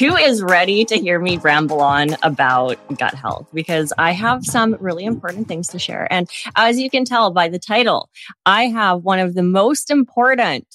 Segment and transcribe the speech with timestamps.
[0.00, 3.46] Who is ready to hear me ramble on about gut health?
[3.52, 6.10] Because I have some really important things to share.
[6.10, 6.26] And
[6.56, 8.08] as you can tell by the title,
[8.46, 10.66] I have one of the most important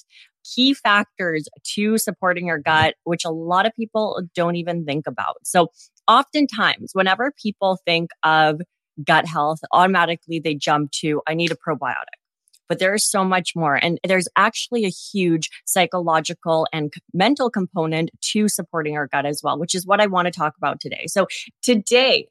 [0.44, 5.38] key factors to supporting your gut, which a lot of people don't even think about.
[5.42, 5.72] So,
[6.06, 8.60] oftentimes, whenever people think of
[9.02, 12.20] gut health, automatically they jump to, I need a probiotic
[12.68, 13.76] but there is so much more.
[13.76, 19.58] And there's actually a huge psychological and mental component to supporting our gut as well,
[19.58, 21.06] which is what I want to talk about today.
[21.06, 21.26] So
[21.62, 22.28] today,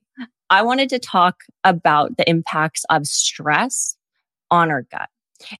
[0.49, 3.97] I wanted to talk about the impacts of stress
[4.51, 5.09] on our gut.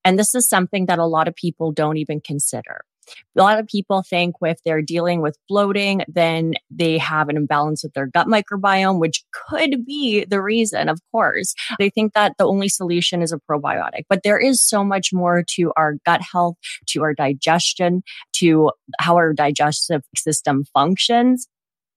[0.03, 2.81] And this is something that a lot of people don't even consider.
[3.07, 7.83] A lot of people think if they're dealing with bloating, then they have an imbalance
[7.83, 11.53] with their gut microbiome, which could be the reason, of course.
[11.79, 15.43] They think that the only solution is a probiotic, but there is so much more
[15.55, 16.55] to our gut health,
[16.87, 18.03] to our digestion,
[18.33, 21.47] to how our digestive system functions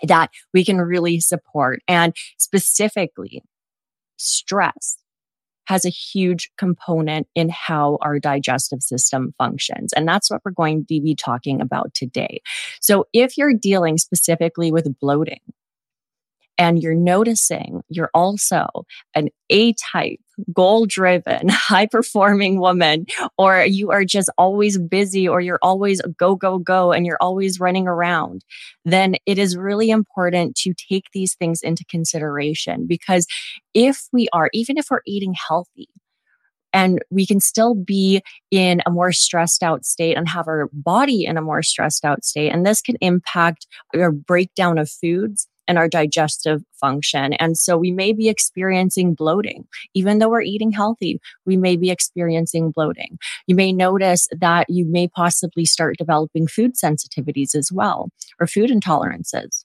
[0.03, 1.81] that we can really support.
[1.89, 3.43] And specifically,
[4.17, 4.99] stress
[5.69, 9.93] has a huge component in how our digestive system functions.
[9.93, 12.41] And that's what we're going to be talking about today.
[12.81, 15.41] So if you're dealing specifically with bloating,
[16.59, 18.67] and you're noticing you're also
[19.15, 20.19] an A type,
[20.53, 23.07] goal driven, high performing woman,
[23.39, 27.61] or you are just always busy, or you're always go, go, go, and you're always
[27.61, 28.45] running around,
[28.85, 32.87] then it is really important to take these things into consideration.
[32.87, 33.27] Because
[33.73, 35.89] if we are, even if we're eating healthy,
[36.75, 41.25] and we can still be in a more stressed out state and have our body
[41.25, 42.53] in a more stressed out state.
[42.53, 43.67] And this can impact
[43.97, 47.35] our breakdown of foods and our digestive function.
[47.35, 49.67] And so we may be experiencing bloating.
[49.95, 53.19] Even though we're eating healthy, we may be experiencing bloating.
[53.47, 58.71] You may notice that you may possibly start developing food sensitivities as well, or food
[58.71, 59.65] intolerances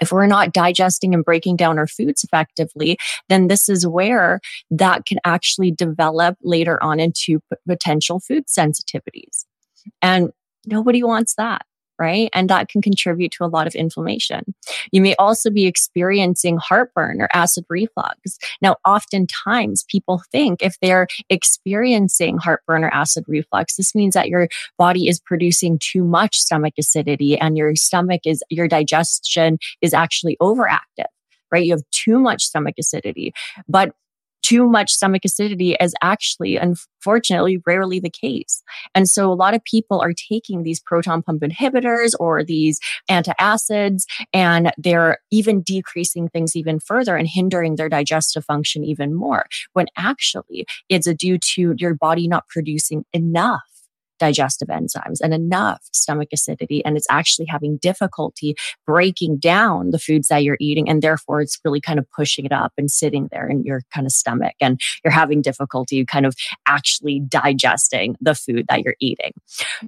[0.00, 2.98] if we're not digesting and breaking down our foods effectively,
[3.28, 9.44] then this is where that can actually develop later on into potential food sensitivities.
[10.02, 10.30] And
[10.66, 11.62] nobody wants that
[11.98, 12.30] right?
[12.32, 14.54] And that can contribute to a lot of inflammation.
[14.92, 18.38] You may also be experiencing heartburn or acid reflux.
[18.60, 24.48] Now, oftentimes people think if they're experiencing heartburn or acid reflux, this means that your
[24.78, 30.36] body is producing too much stomach acidity and your stomach is, your digestion is actually
[30.40, 31.06] overactive
[31.52, 31.64] right?
[31.64, 33.32] You have too much stomach acidity.
[33.68, 33.92] But
[34.46, 38.62] too much stomach acidity is actually, unfortunately, rarely the case.
[38.94, 42.78] And so a lot of people are taking these proton pump inhibitors or these
[43.10, 49.46] antacids, and they're even decreasing things even further and hindering their digestive function even more,
[49.72, 53.62] when actually it's due to your body not producing enough
[54.18, 56.84] digestive enzymes and enough stomach acidity.
[56.84, 58.54] And it's actually having difficulty
[58.86, 60.88] breaking down the foods that you're eating.
[60.88, 64.06] And therefore, it's really kind of pushing it up and sitting there in your kind
[64.06, 64.54] of stomach.
[64.60, 66.34] And you're having difficulty kind of
[66.66, 69.32] actually digesting the food that you're eating.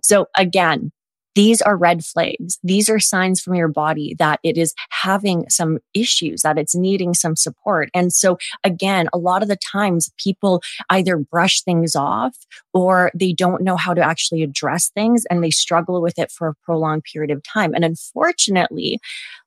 [0.03, 0.93] So, again,
[1.39, 2.59] these are red flags.
[2.65, 7.15] These are signs from your body that it is having some issues, that it's needing
[7.15, 7.91] some support.
[7.95, 10.61] And so, again, a lot of the times people
[10.91, 12.37] either brush things off
[12.75, 16.49] or they don't know how to actually address things and they struggle with it for
[16.49, 17.73] a prolonged period of time.
[17.73, 18.99] And unfortunately,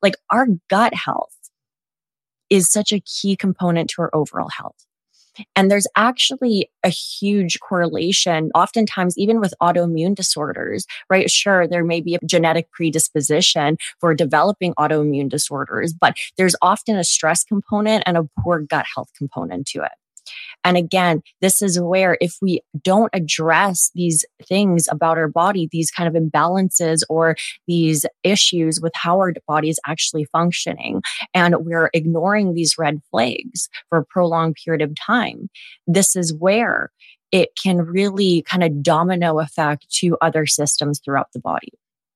[0.02, 1.35] like our gut health
[2.50, 4.85] is such a key component to our overall health.
[5.56, 11.29] And there's actually a huge correlation, oftentimes, even with autoimmune disorders, right?
[11.29, 17.03] Sure, there may be a genetic predisposition for developing autoimmune disorders, but there's often a
[17.03, 19.91] stress component and a poor gut health component to it.
[20.63, 25.91] And again, this is where if we don't address these things about our body, these
[25.91, 27.35] kind of imbalances or
[27.67, 31.02] these issues with how our body is actually functioning,
[31.34, 35.49] and we're ignoring these red flags for a prolonged period of time,
[35.87, 36.91] this is where
[37.31, 41.72] it can really kind of domino effect to other systems throughout the body.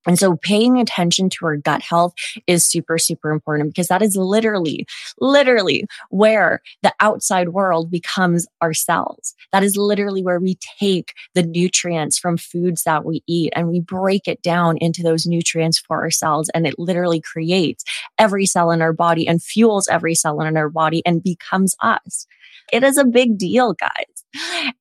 [0.05, 2.13] And so paying attention to our gut health
[2.47, 4.85] is super, super important because that is literally,
[5.19, 9.33] literally where the outside world becomes our cells.
[9.51, 13.79] That is literally where we take the nutrients from foods that we eat and we
[13.79, 16.49] break it down into those nutrients for our cells.
[16.53, 17.83] And it literally creates
[18.17, 22.27] every cell in our body and fuels every cell in our body and becomes us.
[22.71, 24.14] It is a big deal, guys.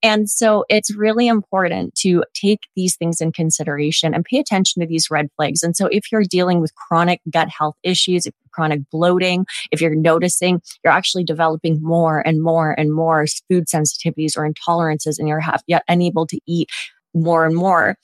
[0.03, 4.87] And so it's really important to take these things in consideration and pay attention to
[4.87, 5.63] these red flags.
[5.63, 10.63] And so if you're dealing with chronic gut health issues, chronic bloating, if you're noticing
[10.85, 15.63] you're actually developing more and more and more food sensitivities or intolerances and you're have,
[15.67, 16.69] yet unable to eat
[17.15, 17.97] more and more,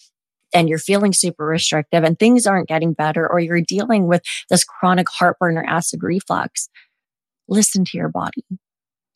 [0.52, 4.64] and you're feeling super restrictive and things aren't getting better, or you're dealing with this
[4.64, 6.68] chronic heartburn or acid reflux,
[7.48, 8.44] listen to your body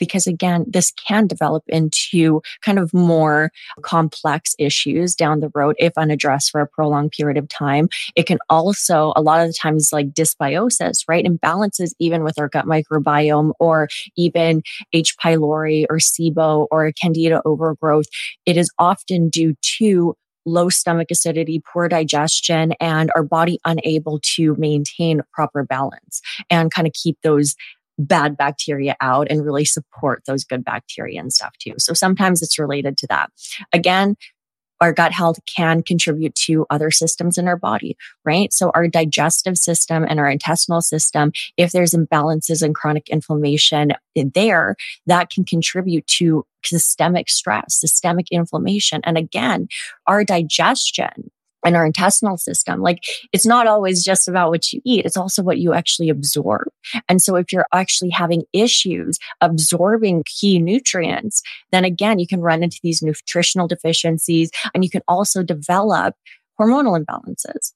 [0.05, 3.51] because again, this can develop into kind of more
[3.83, 7.89] complex issues down the road if unaddressed for a prolonged period of time.
[8.15, 11.25] It can also, a lot of the times, like dysbiosis, right?
[11.25, 14.63] Imbalances even with our gut microbiome or even
[14.93, 15.17] H.
[15.17, 18.07] pylori or SIBO or candida overgrowth.
[18.47, 20.17] It is often due to
[20.47, 26.21] low stomach acidity, poor digestion, and our body unable to maintain proper balance
[26.51, 27.55] and kind of keep those
[27.99, 31.75] bad bacteria out and really support those good bacteria and stuff too.
[31.79, 33.31] So sometimes it's related to that.
[33.73, 34.17] Again,
[34.81, 38.53] our gut health can contribute to other systems in our body, right?
[38.53, 44.77] So our digestive system and our intestinal system, if there's imbalances and chronic inflammation there,
[45.07, 49.01] that can contribute to systemic stress, systemic inflammation.
[49.05, 49.69] And again,
[50.07, 51.31] our digestion
[51.65, 52.81] and our intestinal system.
[52.81, 53.03] Like
[53.33, 55.05] it's not always just about what you eat.
[55.05, 56.69] It's also what you actually absorb.
[57.09, 62.63] And so if you're actually having issues absorbing key nutrients, then again, you can run
[62.63, 66.15] into these nutritional deficiencies and you can also develop
[66.61, 67.73] hormonal imbalances.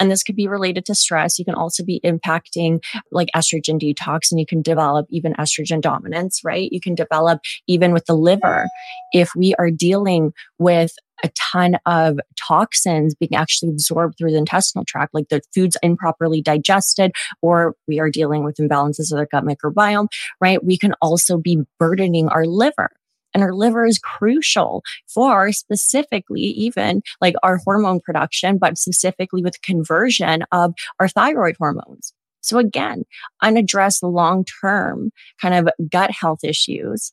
[0.00, 1.38] And this could be related to stress.
[1.38, 2.82] You can also be impacting
[3.12, 6.68] like estrogen detox and you can develop even estrogen dominance, right?
[6.72, 8.66] You can develop even with the liver.
[9.12, 14.84] If we are dealing with a ton of toxins being actually absorbed through the intestinal
[14.84, 17.12] tract, like the food's improperly digested,
[17.42, 20.08] or we are dealing with imbalances of the gut microbiome,
[20.40, 20.64] right?
[20.64, 22.90] We can also be burdening our liver.
[23.32, 29.60] And our liver is crucial for specifically even like our hormone production, but specifically with
[29.62, 32.12] conversion of our thyroid hormones.
[32.42, 33.04] So again,
[33.42, 37.12] unaddressed long term kind of gut health issues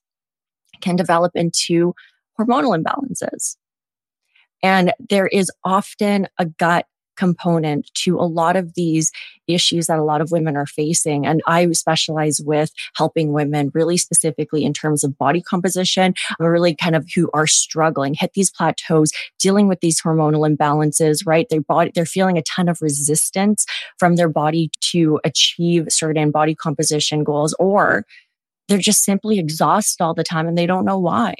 [0.81, 1.95] can develop into
[2.39, 3.56] hormonal imbalances.
[4.63, 6.86] And there is often a gut
[7.18, 9.12] component to a lot of these
[9.48, 11.24] issues that a lot of women are facing.
[11.25, 16.96] And I specialize with helping women really specifically in terms of body composition, really kind
[16.96, 21.48] of who are struggling, hit these plateaus, dealing with these hormonal imbalances, right?
[21.50, 23.68] Their body, they're feeling a ton of resistance
[24.00, 28.04] from their body to achieve certain body composition goals, or
[28.68, 31.36] they're just simply exhausted all the time and they don't know why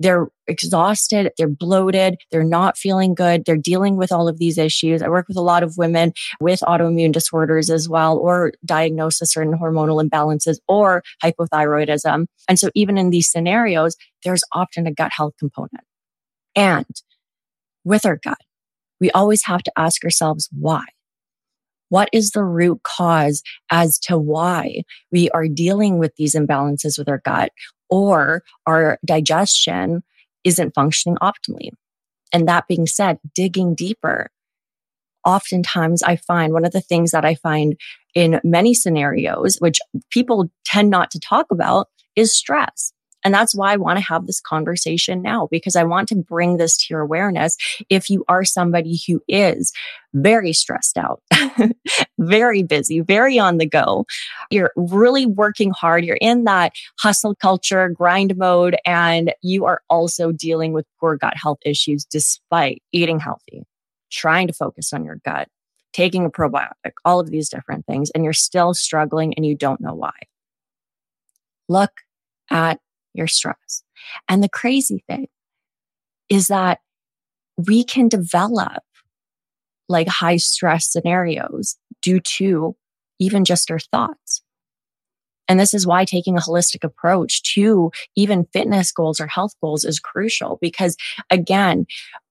[0.00, 5.02] they're exhausted, they're bloated, they're not feeling good, they're dealing with all of these issues.
[5.02, 9.28] I work with a lot of women with autoimmune disorders as well, or diagnosis of
[9.28, 12.26] certain hormonal imbalances or hypothyroidism.
[12.48, 13.94] And so, even in these scenarios,
[14.24, 15.84] there's often a gut health component.
[16.56, 16.86] And
[17.84, 18.40] with our gut,
[19.00, 20.84] we always have to ask ourselves why.
[21.90, 27.08] What is the root cause as to why we are dealing with these imbalances with
[27.08, 27.50] our gut?
[27.90, 30.02] Or our digestion
[30.44, 31.70] isn't functioning optimally.
[32.32, 34.30] And that being said, digging deeper,
[35.24, 37.78] oftentimes I find one of the things that I find
[38.14, 39.78] in many scenarios, which
[40.10, 42.92] people tend not to talk about, is stress.
[43.24, 46.56] And that's why I want to have this conversation now because I want to bring
[46.56, 47.56] this to your awareness.
[47.88, 49.72] If you are somebody who is
[50.12, 51.22] very stressed out,
[52.18, 54.06] very busy, very on the go,
[54.50, 60.32] you're really working hard, you're in that hustle culture, grind mode, and you are also
[60.32, 63.64] dealing with poor gut health issues despite eating healthy,
[64.10, 65.48] trying to focus on your gut,
[65.92, 69.80] taking a probiotic, all of these different things, and you're still struggling and you don't
[69.80, 70.12] know why.
[71.68, 71.92] Look
[72.50, 72.80] at
[73.14, 73.82] your stress.
[74.28, 75.28] And the crazy thing
[76.28, 76.78] is that
[77.56, 78.82] we can develop
[79.88, 82.76] like high stress scenarios due to
[83.18, 84.42] even just our thoughts.
[85.50, 89.84] And this is why taking a holistic approach to even fitness goals or health goals
[89.84, 90.96] is crucial because
[91.28, 91.86] again,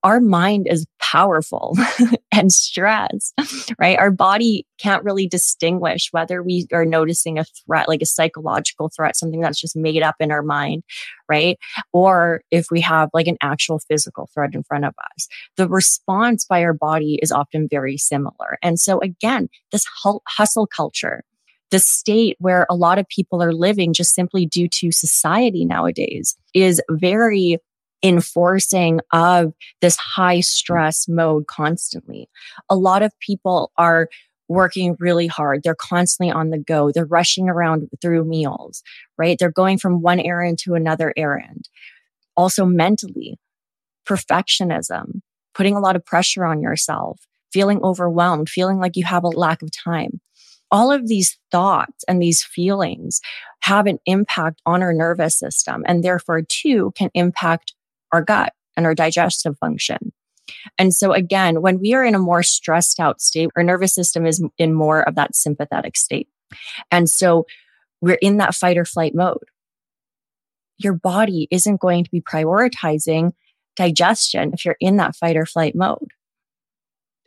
[0.06, 1.76] our mind is powerful
[2.32, 3.34] and stressed,
[3.78, 4.00] right?
[4.00, 9.18] Our body can't really distinguish whether we are noticing a threat, like a psychological threat,
[9.18, 10.84] something that's just made up in our mind,
[11.28, 11.58] right?
[11.92, 15.28] Or if we have like an actual physical threat in front of us.
[15.58, 18.58] The response by our body is often very similar.
[18.64, 19.86] And so again, this
[20.26, 21.26] hustle culture
[21.72, 26.36] the state where a lot of people are living just simply due to society nowadays
[26.54, 27.58] is very
[28.02, 32.30] enforcing of this high stress mode constantly.
[32.70, 34.10] A lot of people are
[34.48, 35.62] working really hard.
[35.64, 36.92] They're constantly on the go.
[36.92, 38.82] They're rushing around through meals,
[39.18, 39.38] right?
[39.38, 41.70] They're going from one errand to another errand.
[42.36, 43.38] Also mentally,
[44.08, 45.22] perfectionism,
[45.54, 47.20] putting a lot of pressure on yourself,
[47.54, 50.20] feeling overwhelmed, feeling like you have a lack of time
[50.72, 53.22] all of these thoughts and these feelings
[53.62, 57.74] have an impact on our nervous system and therefore too can impact
[58.12, 60.12] our gut and our digestive function.
[60.78, 64.26] And so again, when we are in a more stressed out state, our nervous system
[64.26, 66.28] is in more of that sympathetic state.
[66.92, 67.46] And so
[68.02, 69.44] we're in that fight or flight mode.
[70.78, 73.34] Your body isn't going to be prioritizing
[73.76, 76.12] digestion if you're in that fight or flight mode.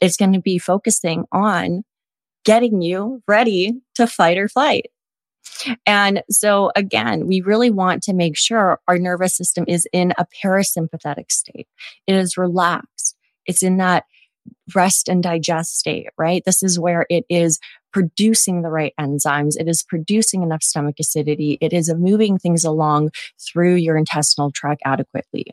[0.01, 1.85] It's going to be focusing on
[2.45, 4.87] getting you ready to fight or flight.
[5.87, 10.27] And so again, we really want to make sure our nervous system is in a
[10.43, 11.69] parasympathetic state.
[12.07, 13.17] It is relaxed.
[13.47, 14.05] It's in that
[14.75, 16.43] rest and digest state, right?
[16.45, 17.59] This is where it is
[17.93, 19.57] producing the right enzymes.
[19.59, 21.59] It is producing enough stomach acidity.
[21.61, 25.47] It is moving things along through your intestinal tract adequately.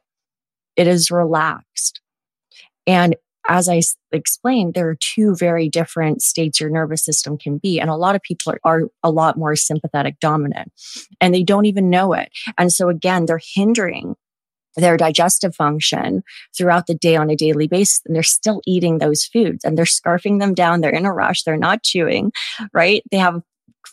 [0.75, 2.01] It is relaxed.
[2.87, 3.15] And
[3.47, 3.81] as I
[4.11, 7.79] explained, there are two very different states your nervous system can be.
[7.79, 10.71] And a lot of people are, are, a lot more sympathetic dominant
[11.21, 12.29] and they don't even know it.
[12.57, 14.15] And so again, they're hindering
[14.75, 16.23] their digestive function
[16.55, 18.01] throughout the day on a daily basis.
[18.05, 20.81] And they're still eating those foods and they're scarfing them down.
[20.81, 21.43] They're in a rush.
[21.43, 22.31] They're not chewing,
[22.73, 23.03] right?
[23.11, 23.41] They have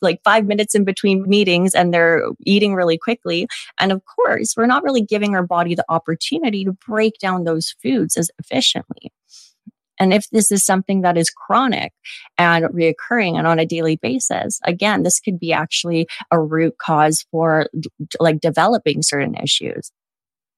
[0.03, 3.47] like five minutes in between meetings and they're eating really quickly.
[3.79, 7.75] And of course, we're not really giving our body the opportunity to break down those
[7.83, 9.13] foods as efficiently.
[9.99, 11.93] And if this is something that is chronic
[12.39, 17.25] and reoccurring and on a daily basis, again, this could be actually a root cause
[17.31, 17.69] for
[18.21, 19.91] like developing certain issues.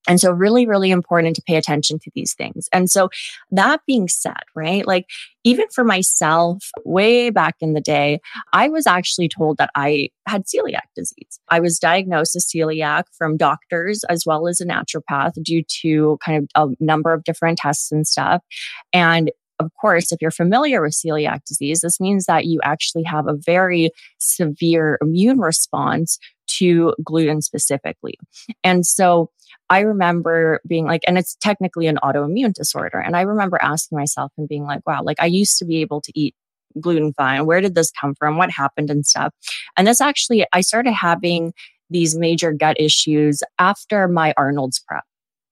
[0.09, 2.69] And so really, really important to pay attention to these things.
[2.73, 3.11] And so
[3.53, 5.07] that being said, right, like
[5.45, 8.21] even for myself, way back in the day,
[8.53, 11.39] I was actually told that I had celiac disease.
[11.51, 16.49] I was diagnosed as celiac from doctors as well as a naturopath due to kind
[16.55, 18.43] of a number of different tests and stuff.
[18.93, 23.27] And of course, if you're familiar with celiac disease, this means that you actually have
[23.27, 28.19] a very severe immune response to gluten specifically.
[28.65, 29.31] And so
[29.71, 32.99] I remember being like, and it's technically an autoimmune disorder.
[32.99, 36.01] And I remember asking myself and being like, wow, like I used to be able
[36.03, 36.35] to eat
[36.81, 37.47] gluten fine.
[37.47, 38.37] Where did this come from?
[38.37, 39.35] What happened and stuff?
[39.77, 41.53] And this actually, I started having
[41.91, 45.05] these major gut issues after my Arnold's prep.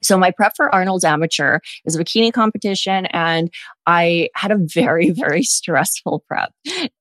[0.03, 3.51] So my prep for Arnold's Amateur is a bikini competition and
[3.87, 6.53] I had a very, very stressful prep.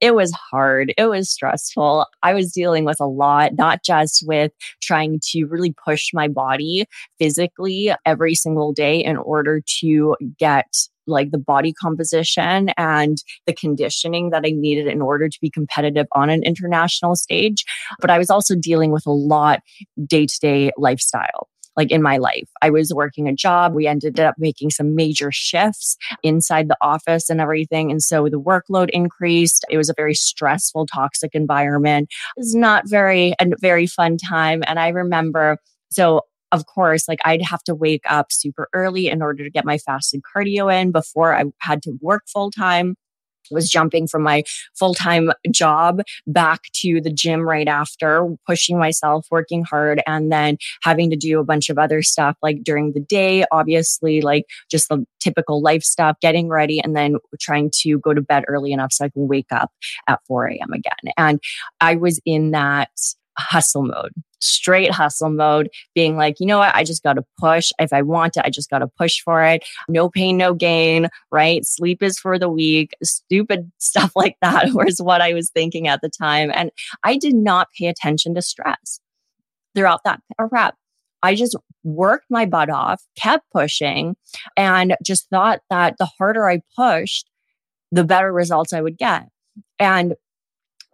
[0.01, 0.93] It was hard.
[0.97, 2.05] It was stressful.
[2.23, 6.85] I was dealing with a lot, not just with trying to really push my body
[7.19, 10.65] physically every single day in order to get
[11.07, 16.07] like the body composition and the conditioning that I needed in order to be competitive
[16.13, 17.63] on an international stage.
[17.99, 19.59] But I was also dealing with a lot
[20.07, 22.49] day to day lifestyle like in my life.
[22.61, 23.73] I was working a job.
[23.73, 27.91] We ended up making some major shifts inside the office and everything.
[27.91, 29.65] And so the workload increased.
[29.69, 32.09] It was a very stressful, toxic environment.
[32.37, 34.63] It was not very, a very fun time.
[34.67, 35.57] And I remember,
[35.89, 39.65] so of course, like I'd have to wake up super early in order to get
[39.65, 42.95] my fasted cardio in before I had to work full time
[43.51, 49.63] was jumping from my full-time job back to the gym right after pushing myself working
[49.63, 53.45] hard and then having to do a bunch of other stuff like during the day
[53.51, 58.21] obviously like just the typical life stuff getting ready and then trying to go to
[58.21, 59.71] bed early enough so i can wake up
[60.07, 61.13] at 4 a.m again.
[61.17, 61.39] And
[61.81, 62.89] i was in that
[63.37, 64.13] hustle mode,
[64.45, 66.75] straight hustle mode, being like, you know what?
[66.75, 67.71] I just got to push.
[67.79, 69.63] If I want it, I just got to push for it.
[69.89, 71.65] No pain, no gain, right?
[71.65, 76.01] Sleep is for the weak, stupid stuff like that was what I was thinking at
[76.01, 76.51] the time.
[76.53, 76.71] And
[77.03, 78.99] I did not pay attention to stress
[79.75, 80.75] throughout that prep.
[81.23, 84.15] I just worked my butt off, kept pushing,
[84.55, 87.29] and just thought that the harder I pushed,
[87.91, 89.23] the better results I would get.
[89.79, 90.13] And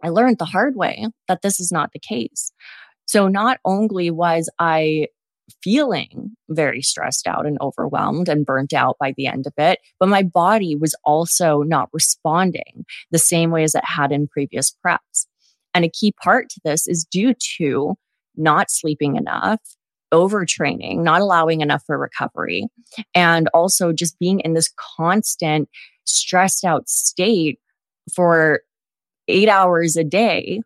[0.02, 2.52] I learned the hard way that this is not the case.
[3.12, 5.08] So not only was I
[5.62, 10.08] feeling very stressed out and overwhelmed and burnt out by the end of it, but
[10.08, 15.26] my body was also not responding the same way as it had in previous preps.
[15.74, 17.96] And a key part to this is due to
[18.34, 19.60] not sleeping enough,
[20.10, 22.66] overtraining, not allowing enough for recovery,
[23.14, 25.68] and also just being in this constant
[26.04, 27.58] stressed out state
[28.14, 28.62] for
[29.28, 30.62] eight hours a day,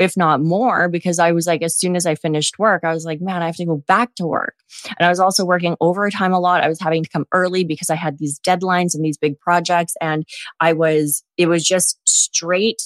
[0.00, 3.04] if not more, because I was like, as soon as I finished work, I was
[3.04, 4.54] like, man, I have to go back to work.
[4.98, 6.64] And I was also working overtime a lot.
[6.64, 9.94] I was having to come early because I had these deadlines and these big projects.
[10.00, 10.26] And
[10.58, 12.82] I was, it was just straight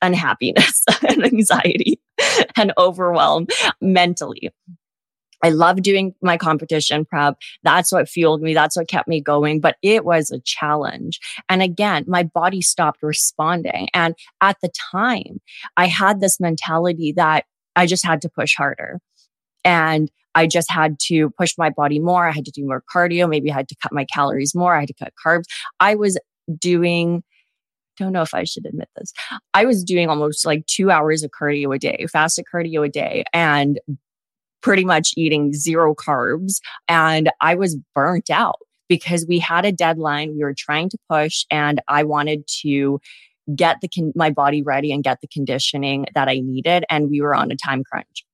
[0.00, 2.00] unhappiness and anxiety
[2.56, 3.48] and overwhelm
[3.80, 4.50] mentally.
[5.44, 7.36] I love doing my competition prep.
[7.62, 8.54] That's what fueled me.
[8.54, 9.60] That's what kept me going.
[9.60, 11.20] But it was a challenge.
[11.50, 13.90] And again, my body stopped responding.
[13.92, 15.42] And at the time,
[15.76, 17.44] I had this mentality that
[17.76, 19.00] I just had to push harder.
[19.66, 22.26] And I just had to push my body more.
[22.26, 23.28] I had to do more cardio.
[23.28, 24.74] Maybe I had to cut my calories more.
[24.74, 25.44] I had to cut carbs.
[25.78, 26.18] I was
[26.58, 27.22] doing
[27.96, 29.12] don't know if I should admit this.
[29.52, 33.22] I was doing almost like two hours of cardio a day, fasted cardio a day,
[33.32, 33.78] and
[34.64, 36.54] pretty much eating zero carbs.
[36.88, 41.44] And I was burnt out because we had a deadline we were trying to push,
[41.50, 42.98] and I wanted to
[43.54, 46.84] get the con- my body ready and get the conditioning that I needed.
[46.88, 48.24] And we were on a time crunch.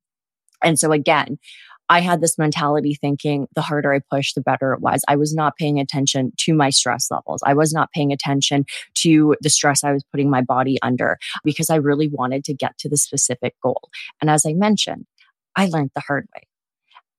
[0.62, 1.38] And so again,
[1.88, 5.02] I had this mentality thinking the harder I pushed, the better it was.
[5.08, 7.42] I was not paying attention to my stress levels.
[7.44, 8.66] I was not paying attention
[8.98, 12.78] to the stress I was putting my body under because I really wanted to get
[12.78, 13.90] to the specific goal.
[14.20, 15.06] And as I mentioned,
[15.56, 16.46] I learned the hard way.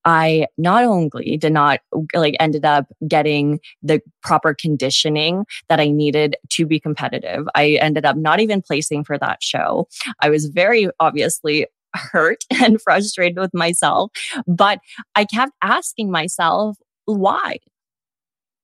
[0.03, 1.79] I not only did not
[2.15, 7.47] like ended up getting the proper conditioning that I needed to be competitive.
[7.55, 9.87] I ended up not even placing for that show.
[10.19, 14.11] I was very obviously hurt and frustrated with myself,
[14.47, 14.79] but
[15.15, 17.57] I kept asking myself, why?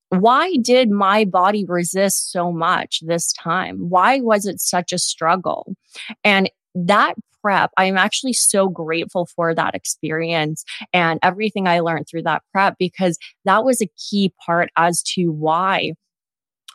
[0.10, 3.90] Why did my body resist so much this time?
[3.90, 5.76] Why was it such a struggle?
[6.24, 7.16] And that
[7.48, 12.76] prep, I'm actually so grateful for that experience and everything I learned through that prep
[12.78, 15.94] because that was a key part as to why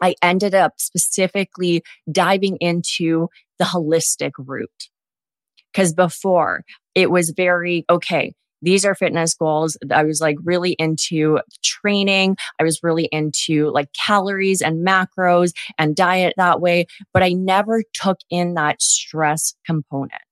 [0.01, 4.71] I ended up specifically diving into the holistic route.
[5.71, 6.65] Because before
[6.95, 9.77] it was very, okay, these are fitness goals.
[9.91, 12.39] I was like really into training.
[12.59, 17.83] I was really into like calories and macros and diet that way, but I never
[17.93, 20.23] took in that stress component.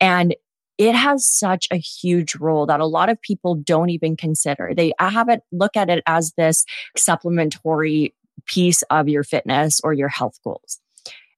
[0.00, 0.34] And
[0.78, 4.72] it has such a huge role that a lot of people don't even consider.
[4.76, 6.64] They have it, look at it as this
[6.96, 8.14] supplementary
[8.46, 10.80] piece of your fitness or your health goals.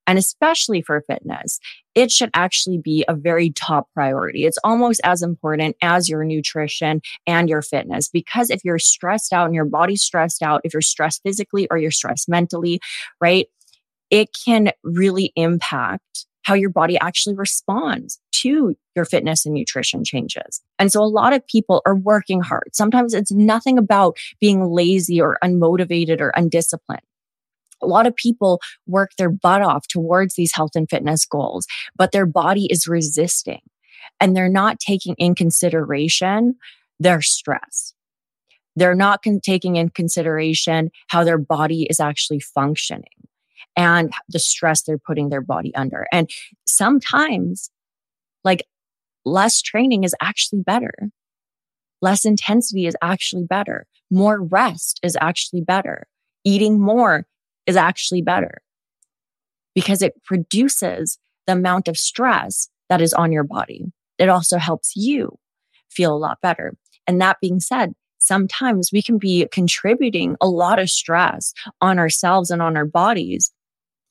[0.08, 1.60] And especially for fitness,
[1.94, 4.46] it should actually be a very top priority.
[4.46, 8.08] It's almost as important as your nutrition and your fitness.
[8.08, 11.76] Because if you're stressed out and your body's stressed out, if you're stressed physically or
[11.76, 12.80] you're stressed mentally,
[13.20, 13.48] right,
[14.10, 20.62] it can really impact how your body actually responds to your fitness and nutrition changes.
[20.78, 22.70] And so a lot of people are working hard.
[22.72, 27.02] Sometimes it's nothing about being lazy or unmotivated or undisciplined.
[27.82, 32.12] A lot of people work their butt off towards these health and fitness goals, but
[32.12, 33.60] their body is resisting
[34.20, 36.56] and they're not taking in consideration
[36.98, 37.94] their stress.
[38.74, 43.04] They're not con- taking in consideration how their body is actually functioning
[43.76, 46.06] and the stress they're putting their body under.
[46.12, 46.28] And
[46.66, 47.70] sometimes,
[48.44, 48.64] like,
[49.24, 51.10] less training is actually better.
[52.00, 53.86] Less intensity is actually better.
[54.10, 56.06] More rest is actually better.
[56.44, 57.26] Eating more
[57.66, 58.62] is actually better
[59.74, 63.92] because it produces the amount of stress that is on your body.
[64.18, 65.38] It also helps you
[65.90, 66.74] feel a lot better.
[67.06, 72.50] And that being said, sometimes we can be contributing a lot of stress on ourselves
[72.50, 73.52] and on our bodies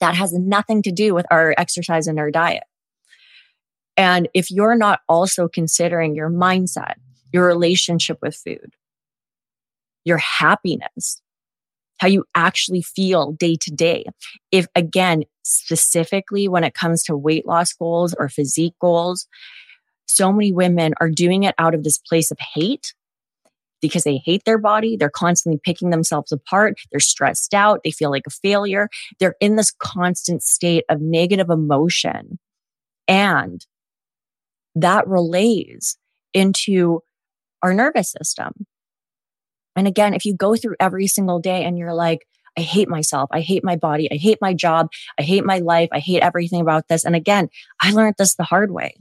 [0.00, 2.64] that has nothing to do with our exercise and our diet.
[3.96, 6.94] And if you're not also considering your mindset,
[7.32, 8.74] your relationship with food,
[10.04, 11.20] your happiness,
[11.98, 14.04] how you actually feel day to day.
[14.52, 19.26] If again, specifically when it comes to weight loss goals or physique goals,
[20.06, 22.94] so many women are doing it out of this place of hate
[23.80, 24.96] because they hate their body.
[24.96, 26.78] They're constantly picking themselves apart.
[26.90, 27.80] They're stressed out.
[27.84, 28.88] They feel like a failure.
[29.18, 32.38] They're in this constant state of negative emotion.
[33.06, 33.64] And
[34.74, 35.96] that relays
[36.34, 37.00] into
[37.62, 38.66] our nervous system.
[39.76, 43.28] And again, if you go through every single day and you're like, I hate myself.
[43.32, 44.10] I hate my body.
[44.10, 44.88] I hate my job.
[45.16, 45.88] I hate my life.
[45.92, 47.04] I hate everything about this.
[47.04, 47.48] And again,
[47.80, 48.94] I learned this the hard way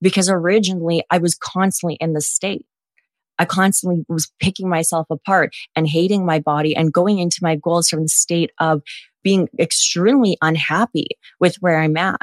[0.00, 2.64] because originally I was constantly in this state.
[3.40, 7.88] I constantly was picking myself apart and hating my body and going into my goals
[7.88, 8.82] from the state of
[9.24, 11.08] being extremely unhappy
[11.40, 12.20] with where I'm at.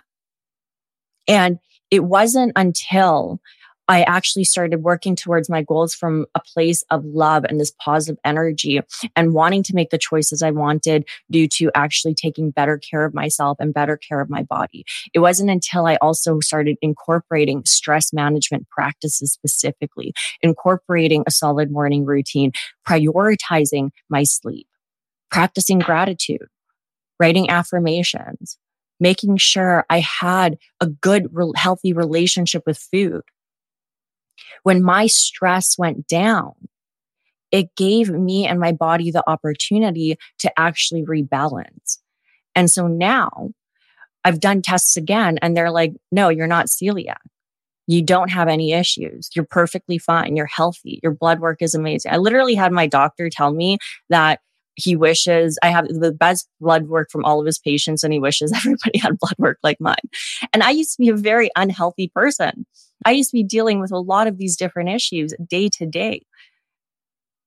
[1.28, 1.58] And
[1.90, 3.42] it wasn't until
[3.88, 8.20] I actually started working towards my goals from a place of love and this positive
[8.26, 8.82] energy
[9.16, 13.14] and wanting to make the choices I wanted due to actually taking better care of
[13.14, 14.84] myself and better care of my body.
[15.14, 22.06] It wasn't until I also started incorporating stress management practices specifically, incorporating a solid morning
[22.06, 22.52] routine,
[22.88, 24.68] prioritizing my sleep,
[25.32, 26.48] practicing gratitude,
[27.20, 28.58] writing affirmations,
[29.00, 33.22] making sure I had a good, healthy relationship with food
[34.64, 36.54] when my stress went down,
[37.52, 42.00] it gave me and my body the opportunity to actually rebalance.
[42.56, 43.52] And so now
[44.24, 47.16] I've done tests again and they're like, no, you're not celiac.
[47.88, 49.30] You don't have any issues.
[49.34, 50.36] You're perfectly fine.
[50.36, 51.00] You're healthy.
[51.02, 52.12] Your blood work is amazing.
[52.12, 53.78] I literally had my doctor tell me
[54.10, 54.42] that
[54.78, 58.20] he wishes I have the best blood work from all of his patients and he
[58.20, 59.96] wishes everybody had blood work like mine.
[60.54, 62.66] And I used to be a very unhealthy person.
[63.06, 66.22] I used to be dealing with a lot of these different issues day to day.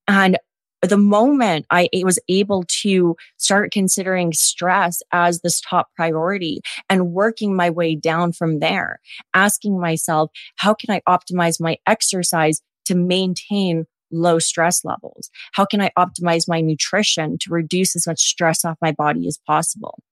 [0.09, 0.39] And
[0.83, 7.55] the moment I was able to start considering stress as this top priority and working
[7.55, 9.01] my way down from there,
[9.35, 15.31] asking myself, how can I optimize my exercise to maintain low stress levels?
[15.53, 19.39] How can I optimize my nutrition to reduce as much stress off my body as
[19.47, 20.03] possible?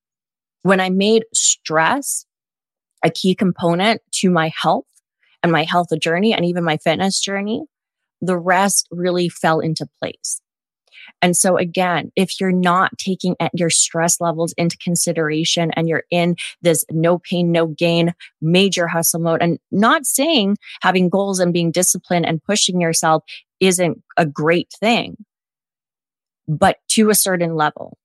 [0.61, 2.25] When I made stress
[3.03, 4.85] a key component to my health
[5.43, 7.63] and my health journey and even my fitness journey,
[8.21, 10.41] the rest really fell into place.
[11.21, 16.35] And so again, if you're not taking your stress levels into consideration and you're in
[16.61, 21.71] this no pain, no gain, major hustle mode and not saying having goals and being
[21.71, 23.23] disciplined and pushing yourself
[23.59, 25.17] isn't a great thing,
[26.47, 27.97] but to a certain level,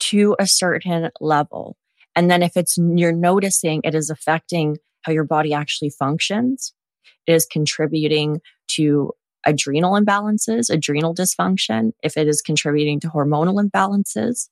[0.00, 1.76] to a certain level.
[2.16, 6.74] And then if it's, you're noticing it is affecting how your body actually functions,
[7.26, 9.12] it is contributing to
[9.46, 14.48] adrenal imbalances, adrenal dysfunction, if it is contributing to hormonal imbalances,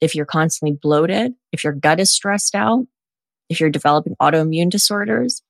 [0.00, 2.86] if you're constantly bloated, if your gut is stressed out,
[3.48, 5.42] if you're developing autoimmune disorders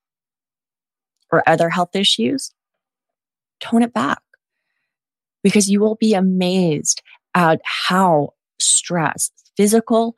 [1.31, 2.53] or other health issues,
[3.61, 4.21] tone it back.
[5.43, 7.03] Because you will be amazed
[7.35, 10.15] at how stress, physical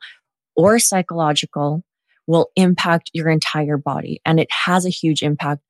[0.55, 1.83] or psychological,
[2.27, 4.21] will impact your entire body.
[4.25, 5.61] And it has a huge impact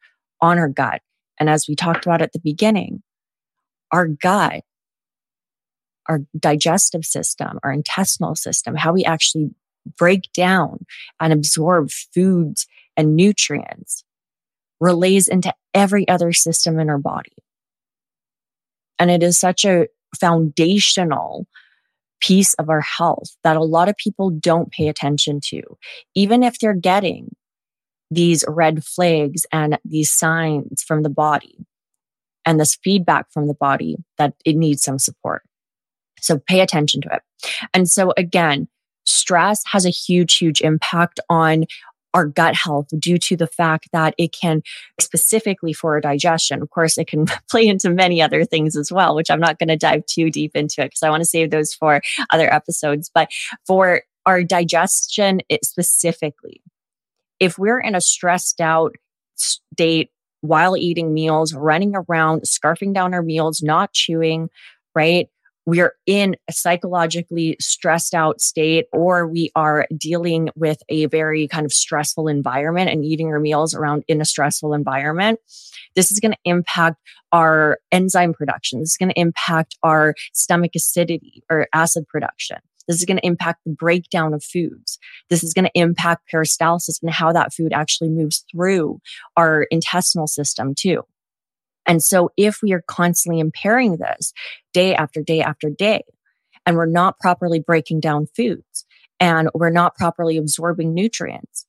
[0.41, 1.01] on our gut.
[1.39, 3.01] And as we talked about at the beginning,
[3.91, 4.63] our gut,
[6.07, 9.51] our digestive system, our intestinal system, how we actually
[9.97, 10.85] break down
[11.19, 14.03] and absorb foods and nutrients
[14.79, 17.31] relays into every other system in our body.
[18.99, 19.87] And it is such a
[20.19, 21.47] foundational
[22.23, 25.61] piece of our health that a lot of people don't pay attention to,
[26.15, 27.35] even if they're getting
[28.09, 31.57] these red flags and these signs from the body
[32.45, 35.43] and this feedback from the body that it needs some support.
[36.21, 37.21] So pay attention to it.
[37.73, 38.69] And so again,
[39.05, 41.65] stress has a huge, huge impact on
[42.13, 44.61] our gut health due to the fact that it can
[44.99, 46.61] specifically for our digestion.
[46.61, 49.69] Of course, it can play into many other things as well, which I'm not going
[49.69, 53.09] to dive too deep into it because I want to save those for other episodes.
[53.13, 53.29] But
[53.65, 56.61] for our digestion it specifically,
[57.39, 58.95] if we're in a stressed out
[59.35, 64.49] state while eating meals, running around, scarfing down our meals, not chewing,
[64.93, 65.29] right?
[65.65, 71.47] We are in a psychologically stressed out state or we are dealing with a very
[71.47, 75.39] kind of stressful environment and eating our meals around in a stressful environment
[75.95, 76.97] this is going to impact
[77.31, 82.97] our enzyme production this is going to impact our stomach acidity or acid production this
[82.97, 84.99] is going to impact the breakdown of foods.
[85.29, 88.99] This is going to impact peristalsis and how that food actually moves through
[89.37, 91.03] our intestinal system too.
[91.85, 94.33] And so if we are constantly impairing this
[94.73, 96.03] day after day after day,
[96.65, 98.85] and we're not properly breaking down foods
[99.19, 101.65] and we're not properly absorbing nutrients,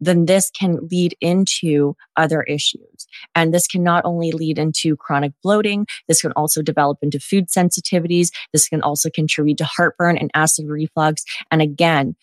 [0.00, 3.06] then this can lead into other issues.
[3.34, 7.48] And this can not only lead into chronic bloating, this can also develop into food
[7.48, 8.30] sensitivities.
[8.52, 11.24] This can also contribute to heartburn and acid reflux.
[11.50, 12.14] And again,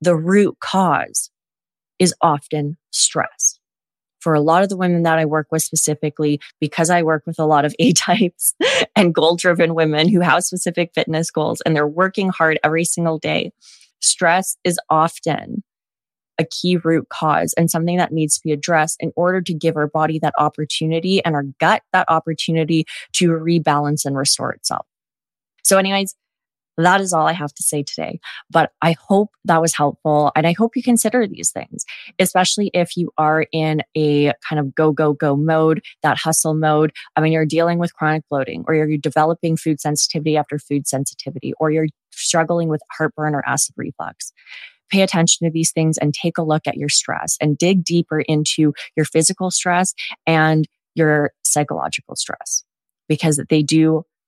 [0.00, 1.30] the root cause
[2.00, 3.59] is often stress
[4.20, 7.38] for a lot of the women that I work with specifically, because I work with
[7.38, 8.54] a lot of A types
[8.94, 13.18] and goal driven women who have specific fitness goals and they're working hard every single
[13.18, 13.52] day,
[14.00, 15.62] stress is often
[16.38, 19.76] a key root cause and something that needs to be addressed in order to give
[19.76, 24.86] our body that opportunity and our gut that opportunity to rebalance and restore itself.
[25.62, 26.16] So, anyways,
[26.78, 28.20] that is all I have to say today.
[28.50, 30.32] But I hope that was helpful.
[30.34, 31.84] And I hope you consider these things,
[32.18, 36.92] especially if you are in a kind of go, go, go mode, that hustle mode.
[37.16, 41.52] I mean, you're dealing with chronic bloating or you're developing food sensitivity after food sensitivity,
[41.60, 44.32] or you're struggling with heartburn or acid reflux.
[44.90, 48.20] Pay attention to these things and take a look at your stress and dig deeper
[48.20, 49.94] into your physical stress
[50.26, 52.64] and your psychological stress
[53.08, 54.04] because they do